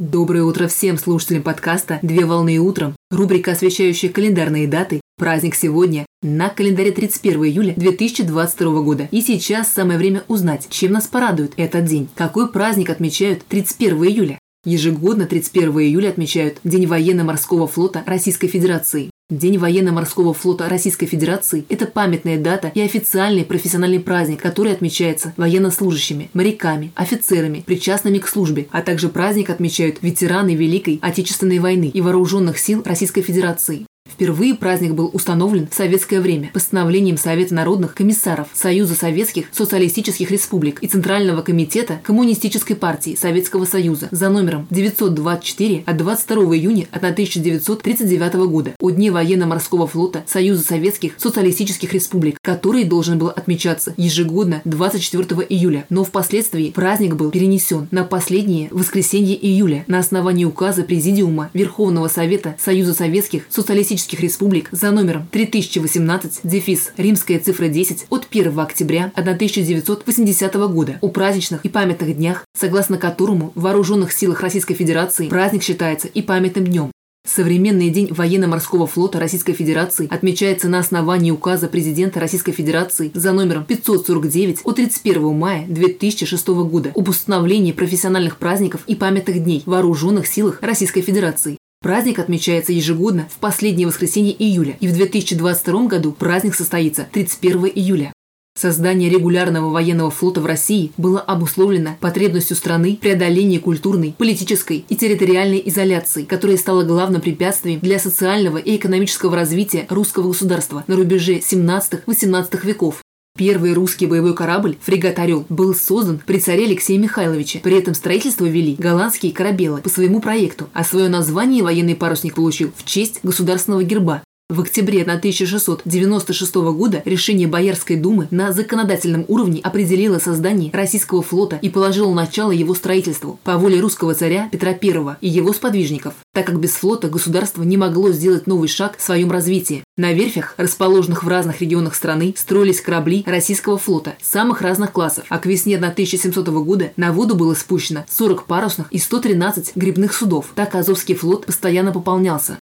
Доброе 0.00 0.44
утро 0.44 0.68
всем 0.68 0.96
слушателям 0.96 1.42
подкаста 1.42 1.98
«Две 2.02 2.24
волны 2.24 2.58
утром». 2.58 2.94
Рубрика, 3.10 3.50
освещающая 3.50 4.08
календарные 4.10 4.68
даты. 4.68 5.00
Праздник 5.16 5.56
сегодня 5.56 6.06
на 6.22 6.50
календаре 6.50 6.92
31 6.92 7.46
июля 7.46 7.74
2022 7.76 8.82
года. 8.82 9.08
И 9.10 9.20
сейчас 9.22 9.72
самое 9.72 9.98
время 9.98 10.22
узнать, 10.28 10.68
чем 10.70 10.92
нас 10.92 11.08
порадует 11.08 11.54
этот 11.56 11.86
день. 11.86 12.08
Какой 12.14 12.48
праздник 12.48 12.90
отмечают 12.90 13.42
31 13.48 14.04
июля? 14.04 14.38
Ежегодно 14.64 15.26
31 15.26 15.70
июля 15.80 16.10
отмечают 16.10 16.58
День 16.62 16.86
военно-морского 16.86 17.66
флота 17.66 18.04
Российской 18.06 18.46
Федерации. 18.46 19.10
День 19.30 19.58
военно-морского 19.58 20.32
флота 20.32 20.70
Российской 20.70 21.04
Федерации– 21.04 21.66
это 21.68 21.84
памятная 21.84 22.38
дата 22.38 22.72
и 22.74 22.80
официальный 22.80 23.44
профессиональный 23.44 24.00
праздник, 24.00 24.40
который 24.40 24.72
отмечается 24.72 25.34
военнослужащими, 25.36 26.30
моряками, 26.32 26.92
офицерами, 26.94 27.60
причастными 27.60 28.20
к 28.20 28.26
службе, 28.26 28.68
а 28.70 28.80
также 28.80 29.10
праздник 29.10 29.50
отмечают 29.50 29.98
ветераны 30.00 30.54
Великой 30.54 30.98
Отечественной 31.02 31.58
войны 31.58 31.90
и 31.92 32.00
вооруженных 32.00 32.58
сил 32.58 32.82
Российской 32.86 33.20
Федерации. 33.20 33.84
Впервые 34.18 34.56
праздник 34.56 34.94
был 34.94 35.10
установлен 35.12 35.68
в 35.70 35.74
советское 35.76 36.20
время 36.20 36.50
постановлением 36.52 37.16
Совета 37.16 37.54
народных 37.54 37.94
комиссаров 37.94 38.48
Союза 38.52 38.96
Советских 38.96 39.44
Социалистических 39.52 40.32
Республик 40.32 40.82
и 40.82 40.88
Центрального 40.88 41.40
комитета 41.42 42.00
Коммунистической 42.02 42.74
партии 42.74 43.14
Советского 43.14 43.64
Союза 43.64 44.08
за 44.10 44.28
номером 44.28 44.66
924 44.70 45.84
от 45.86 45.96
22 45.96 46.56
июня 46.56 46.88
1939 46.90 48.34
года 48.48 48.72
о 48.80 48.90
Дне 48.90 49.12
военно-морского 49.12 49.86
флота 49.86 50.24
Союза 50.26 50.64
Советских 50.64 51.12
Социалистических 51.16 51.92
Республик, 51.92 52.38
который 52.42 52.82
должен 52.82 53.20
был 53.20 53.28
отмечаться 53.28 53.94
ежегодно 53.96 54.62
24 54.64 55.46
июля, 55.48 55.86
но 55.90 56.02
впоследствии 56.02 56.72
праздник 56.72 57.14
был 57.14 57.30
перенесен 57.30 57.86
на 57.92 58.02
последнее 58.02 58.66
воскресенье 58.72 59.38
июля 59.40 59.84
на 59.86 60.00
основании 60.00 60.44
указа 60.44 60.82
Президиума 60.82 61.50
Верховного 61.54 62.08
Совета 62.08 62.56
Союза 62.58 62.94
Советских 62.94 63.44
Социалистических 63.48 64.07
Социалистических 64.08 64.20
Республик 64.20 64.68
за 64.72 64.90
номером 64.90 65.26
3018, 65.30 66.40
дефис, 66.44 66.92
римская 66.96 67.38
цифра 67.38 67.68
10 67.68 68.06
от 68.08 68.26
1 68.30 68.58
октября 68.58 69.12
1980 69.14 70.54
года 70.54 70.98
о 71.00 71.08
праздничных 71.08 71.64
и 71.64 71.68
памятных 71.68 72.16
днях, 72.16 72.44
согласно 72.56 72.96
которому 72.96 73.52
в 73.54 73.62
Вооруженных 73.62 74.12
силах 74.12 74.40
Российской 74.40 74.74
Федерации 74.74 75.28
праздник 75.28 75.62
считается 75.62 76.08
и 76.08 76.22
памятным 76.22 76.64
днем. 76.64 76.90
Современный 77.26 77.90
день 77.90 78.08
военно-морского 78.10 78.86
флота 78.86 79.20
Российской 79.20 79.52
Федерации 79.52 80.08
отмечается 80.10 80.68
на 80.68 80.78
основании 80.78 81.30
указа 81.30 81.68
президента 81.68 82.20
Российской 82.20 82.52
Федерации 82.52 83.10
за 83.12 83.32
номером 83.32 83.64
549 83.64 84.60
от 84.64 84.76
31 84.76 85.34
мая 85.34 85.66
2006 85.68 86.48
года 86.48 86.92
об 86.94 87.08
установлении 87.08 87.72
профессиональных 87.72 88.38
праздников 88.38 88.80
и 88.86 88.94
памятных 88.94 89.44
дней 89.44 89.62
в 89.66 89.70
Вооруженных 89.70 90.26
силах 90.26 90.62
Российской 90.62 91.02
Федерации. 91.02 91.58
Праздник 91.80 92.18
отмечается 92.18 92.72
ежегодно 92.72 93.28
в 93.30 93.38
последнее 93.38 93.86
воскресенье 93.86 94.34
июля, 94.34 94.76
и 94.80 94.88
в 94.88 94.92
2022 94.92 95.86
году 95.86 96.10
праздник 96.10 96.56
состоится 96.56 97.06
31 97.12 97.66
июля. 97.66 98.12
Создание 98.58 99.08
регулярного 99.08 99.70
военного 99.70 100.10
флота 100.10 100.40
в 100.40 100.46
России 100.46 100.90
было 100.96 101.20
обусловлено 101.20 101.96
потребностью 102.00 102.56
страны 102.56 102.96
в 102.96 102.98
преодолении 102.98 103.58
культурной, 103.58 104.16
политической 104.18 104.84
и 104.88 104.96
территориальной 104.96 105.62
изоляции, 105.66 106.24
которая 106.24 106.56
стала 106.56 106.82
главным 106.82 107.20
препятствием 107.20 107.78
для 107.78 108.00
социального 108.00 108.58
и 108.58 108.74
экономического 108.74 109.36
развития 109.36 109.86
русского 109.88 110.26
государства 110.26 110.82
на 110.88 110.96
рубеже 110.96 111.38
17-18 111.38 112.66
веков 112.66 113.00
Первый 113.38 113.72
русский 113.72 114.06
боевой 114.06 114.34
корабль, 114.34 114.76
фрегат 114.80 115.20
«Орел», 115.20 115.46
был 115.48 115.72
создан 115.72 116.20
при 116.26 116.40
царе 116.40 116.64
Алексее 116.64 116.98
Михайловиче. 116.98 117.60
При 117.60 117.78
этом 117.78 117.94
строительство 117.94 118.46
вели 118.46 118.74
голландские 118.74 119.30
корабелы 119.30 119.80
по 119.80 119.88
своему 119.88 120.20
проекту, 120.20 120.68
а 120.72 120.82
свое 120.82 121.08
название 121.08 121.62
военный 121.62 121.94
парусник 121.94 122.34
получил 122.34 122.72
в 122.76 122.84
честь 122.84 123.20
государственного 123.22 123.84
герба. 123.84 124.24
В 124.50 124.62
октябре 124.62 125.02
1696 125.02 126.54
года 126.54 127.02
решение 127.04 127.46
Боярской 127.46 127.96
думы 127.96 128.28
на 128.30 128.50
законодательном 128.50 129.26
уровне 129.28 129.60
определило 129.62 130.18
создание 130.18 130.72
российского 130.72 131.22
флота 131.22 131.58
и 131.60 131.68
положило 131.68 132.14
начало 132.14 132.50
его 132.50 132.74
строительству 132.74 133.38
по 133.44 133.58
воле 133.58 133.78
русского 133.78 134.14
царя 134.14 134.48
Петра 134.50 134.70
I 134.70 135.16
и 135.20 135.28
его 135.28 135.52
сподвижников, 135.52 136.14
так 136.32 136.46
как 136.46 136.58
без 136.58 136.70
флота 136.70 137.10
государство 137.10 137.62
не 137.62 137.76
могло 137.76 138.10
сделать 138.10 138.46
новый 138.46 138.68
шаг 138.68 138.96
в 138.96 139.02
своем 139.02 139.30
развитии. 139.30 139.84
На 139.98 140.14
верфях, 140.14 140.54
расположенных 140.56 141.24
в 141.24 141.28
разных 141.28 141.60
регионах 141.60 141.94
страны, 141.94 142.32
строились 142.34 142.80
корабли 142.80 143.24
российского 143.26 143.76
флота 143.76 144.16
самых 144.22 144.62
разных 144.62 144.92
классов, 144.92 145.26
а 145.28 145.38
к 145.40 145.44
весне 145.44 145.76
1700 145.76 146.48
года 146.48 146.92
на 146.96 147.12
воду 147.12 147.34
было 147.34 147.52
спущено 147.52 148.06
40 148.08 148.46
парусных 148.46 148.90
и 148.92 148.98
113 148.98 149.76
грибных 149.76 150.14
судов. 150.14 150.46
Так 150.54 150.74
Азовский 150.74 151.16
флот 151.16 151.44
постоянно 151.44 151.92
пополнялся. 151.92 152.56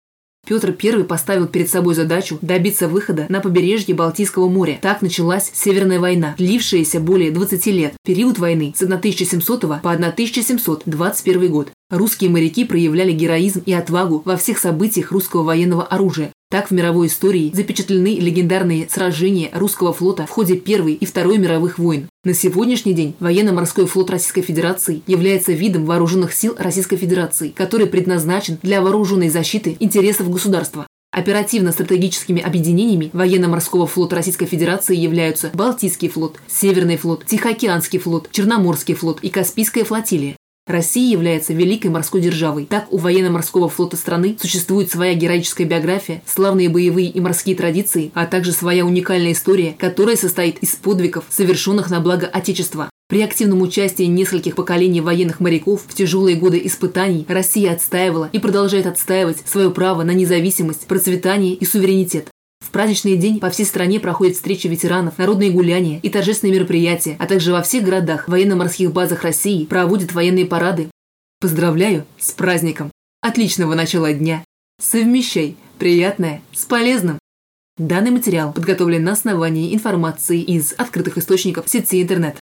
Петр 0.45 0.75
I 0.81 1.03
поставил 1.03 1.47
перед 1.47 1.69
собой 1.69 1.95
задачу 1.95 2.37
добиться 2.41 2.87
выхода 2.87 3.25
на 3.29 3.41
побережье 3.41 3.95
Балтийского 3.95 4.47
моря. 4.47 4.79
Так 4.81 5.01
началась 5.01 5.51
Северная 5.53 5.99
война, 5.99 6.35
длившаяся 6.37 6.99
более 6.99 7.31
20 7.31 7.65
лет. 7.67 7.93
Период 8.05 8.37
войны 8.37 8.73
с 8.75 8.81
1700 8.81 9.61
по 9.81 9.91
1721 9.91 11.51
год. 11.51 11.69
Русские 11.89 12.29
моряки 12.29 12.65
проявляли 12.65 13.11
героизм 13.11 13.61
и 13.65 13.73
отвагу 13.73 14.21
во 14.25 14.37
всех 14.37 14.59
событиях 14.59 15.11
русского 15.11 15.43
военного 15.43 15.83
оружия. 15.83 16.31
Так 16.51 16.69
в 16.69 16.71
мировой 16.71 17.07
истории 17.07 17.51
запечатлены 17.53 18.17
легендарные 18.19 18.87
сражения 18.89 19.49
русского 19.53 19.93
флота 19.93 20.25
в 20.25 20.29
ходе 20.29 20.55
Первой 20.55 20.93
и 20.93 21.05
Второй 21.05 21.37
мировых 21.37 21.79
войн. 21.79 22.07
На 22.25 22.33
сегодняшний 22.33 22.95
день 22.95 23.13
военно-морской 23.19 23.85
флот 23.85 24.09
Российской 24.09 24.41
Федерации 24.41 25.03
является 25.05 25.51
видом 25.51 25.85
вооруженных 25.85 26.33
сил 26.33 26.55
Российской 26.57 26.97
Федерации, 26.97 27.49
который 27.49 27.85
предназначен 27.85 28.57
для 28.63 28.81
вооруженной 28.81 29.29
защиты 29.29 29.77
интересов 29.79 30.31
государства. 30.31 30.87
Оперативно-стратегическими 31.11 32.41
объединениями 32.41 33.11
военно-морского 33.13 33.85
флота 33.85 34.15
Российской 34.15 34.47
Федерации 34.47 34.95
являются 34.95 35.51
Балтийский 35.53 36.09
флот, 36.09 36.39
Северный 36.47 36.97
флот, 36.97 37.23
Тихоокеанский 37.27 37.99
флот, 37.99 38.27
Черноморский 38.31 38.95
флот 38.95 39.19
и 39.21 39.29
Каспийская 39.29 39.83
флотилия. 39.83 40.35
Россия 40.67 41.11
является 41.11 41.53
великой 41.53 41.91
морской 41.91 42.21
державой. 42.21 42.65
Так 42.65 42.91
у 42.91 42.97
военно-морского 42.97 43.69
флота 43.69 43.97
страны 43.97 44.35
существует 44.41 44.89
своя 44.89 45.13
героическая 45.13 45.67
биография, 45.67 46.23
славные 46.25 46.69
боевые 46.69 47.09
и 47.09 47.19
морские 47.19 47.55
традиции, 47.55 48.11
а 48.15 48.25
также 48.25 48.51
своя 48.51 48.83
уникальная 48.83 49.33
история, 49.33 49.75
которая 49.77 50.15
состоит 50.15 50.57
из 50.63 50.75
подвигов, 50.75 51.25
совершенных 51.29 51.91
на 51.91 51.99
благо 51.99 52.25
Отечества. 52.25 52.89
При 53.07 53.21
активном 53.21 53.61
участии 53.61 54.05
нескольких 54.05 54.55
поколений 54.55 55.01
военных 55.01 55.39
моряков 55.39 55.83
в 55.87 55.93
тяжелые 55.93 56.35
годы 56.35 56.59
испытаний 56.65 57.23
Россия 57.29 57.71
отстаивала 57.71 58.31
и 58.33 58.39
продолжает 58.39 58.87
отстаивать 58.87 59.43
свое 59.45 59.69
право 59.69 60.01
на 60.01 60.11
независимость, 60.11 60.87
процветание 60.87 61.53
и 61.53 61.63
суверенитет. 61.65 62.31
В 62.65 62.71
праздничный 62.71 63.15
день 63.15 63.39
по 63.39 63.51
всей 63.51 63.63
стране 63.63 63.99
проходят 63.99 64.35
встречи 64.35 64.65
ветеранов, 64.65 65.19
народные 65.19 65.51
гуляния 65.51 65.99
и 66.01 66.09
торжественные 66.09 66.55
мероприятия, 66.55 67.15
а 67.19 67.27
также 67.27 67.51
во 67.51 67.61
всех 67.61 67.83
городах, 67.83 68.27
военно-морских 68.27 68.91
базах 68.91 69.21
России 69.21 69.65
проводят 69.65 70.13
военные 70.13 70.47
парады. 70.47 70.89
Поздравляю 71.39 72.05
с 72.17 72.31
праздником! 72.31 72.91
Отличного 73.21 73.75
начала 73.75 74.11
дня! 74.13 74.43
Совмещай 74.81 75.57
приятное 75.77 76.41
с 76.53 76.65
полезным! 76.65 77.19
Данный 77.77 78.09
материал 78.09 78.51
подготовлен 78.51 79.03
на 79.03 79.11
основании 79.11 79.75
информации 79.75 80.41
из 80.41 80.73
открытых 80.73 81.19
источников 81.19 81.69
сети 81.69 82.01
интернет. 82.01 82.39